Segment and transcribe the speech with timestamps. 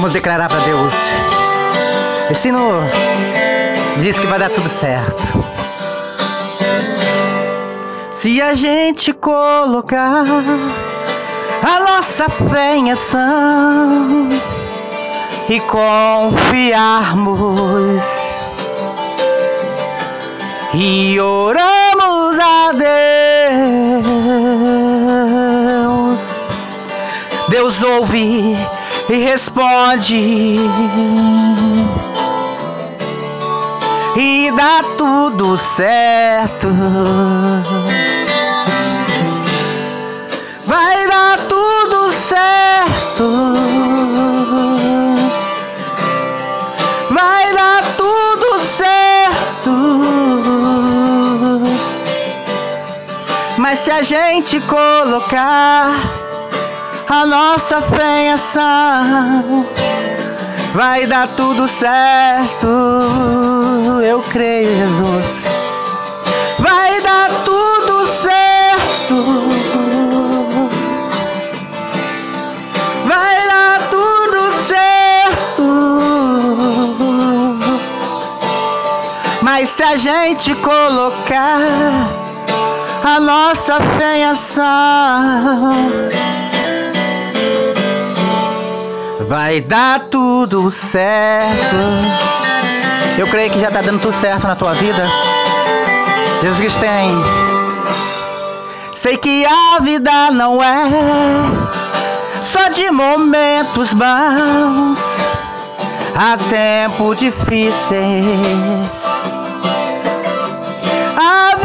[0.00, 0.94] Vamos declarar para Deus.
[2.30, 2.80] Esse hino
[3.98, 5.22] diz que vai dar tudo certo.
[8.10, 10.24] Se a gente colocar
[11.62, 14.30] a nossa fé em ação
[15.50, 16.40] e confiarmos
[20.72, 22.80] e oramos a Deus,
[27.50, 28.56] Deus ouve
[29.10, 30.56] e responde
[34.16, 36.68] e dá tudo certo.
[40.64, 43.30] Vai dar tudo certo.
[47.10, 49.70] Vai dar tudo certo.
[53.58, 56.19] Mas se a gente colocar
[57.12, 59.66] a nossa fé em ação,
[60.72, 62.68] vai dar tudo certo.
[64.00, 65.44] Eu creio, Jesus.
[66.60, 69.24] Vai dar tudo certo.
[73.06, 75.62] Vai dar tudo certo.
[79.42, 81.58] Mas se a gente colocar
[83.02, 85.72] a nossa fé em ação,
[89.30, 91.76] vai dar tudo certo.
[93.16, 95.04] Eu creio que já está dando tudo certo na tua vida.
[96.42, 97.12] Jesus Cristo tem.
[98.92, 100.84] Sei que a vida não é
[102.42, 104.98] só de momentos bons,
[106.16, 108.00] há tempos difíceis.
[111.16, 111.56] A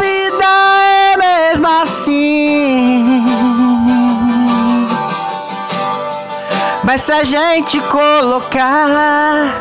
[6.96, 9.52] Mas se a gente colocar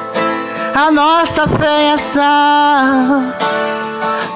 [0.74, 3.34] a nossa fé em ação,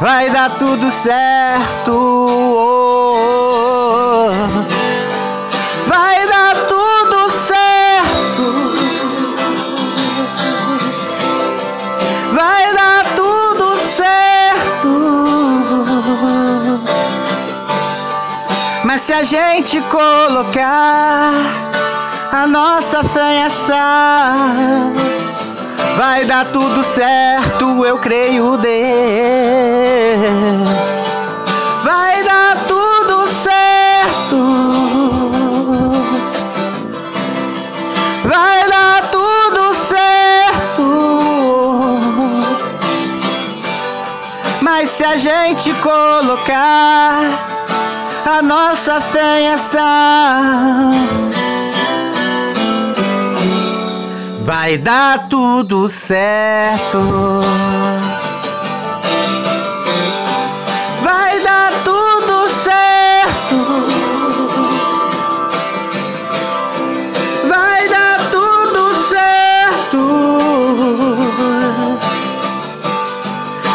[0.02, 1.96] vai dar tudo certo.
[5.88, 8.74] Vai dar tudo certo.
[12.34, 14.90] Vai dar tudo certo.
[18.84, 21.70] Mas se a gente colocar
[22.31, 24.94] a nossa fé em ação,
[25.97, 28.69] vai dar tudo certo, eu creio Deus.
[31.84, 34.38] Vai dar tudo certo.
[38.25, 40.84] Vai dar tudo certo.
[44.61, 47.22] Mas se a gente colocar
[48.25, 51.39] a nossa fé em ação,
[54.69, 57.00] vai dar tudo certo.
[61.02, 63.56] Vai dar tudo certo.
[67.47, 69.97] Vai dar tudo certo.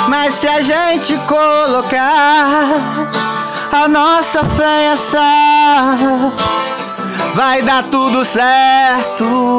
[0.09, 2.66] Mas se a gente colocar
[3.72, 6.33] a nossa fé ação,
[7.34, 9.53] vai dar tudo certo.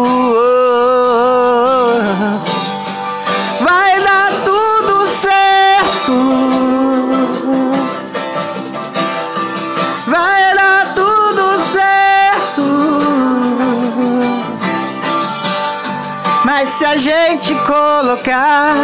[16.45, 18.75] Mas se a gente colocar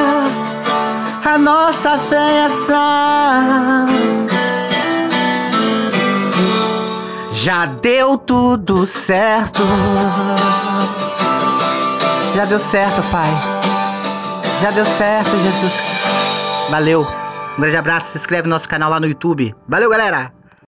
[1.24, 3.86] a nossa fé em ação,
[7.34, 9.62] já deu tudo certo.
[12.36, 13.30] Já deu certo, Pai.
[14.64, 15.84] Já deu certo, Jesus.
[16.72, 17.06] Valeu.
[17.58, 18.12] Um grande abraço.
[18.14, 19.56] Se inscreve no nosso canal lá no YouTube.
[19.68, 20.34] Valeu, galera.